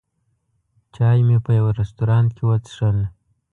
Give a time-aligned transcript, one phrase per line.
[0.93, 2.97] چای مې په یوه رستورانت کې وڅښل.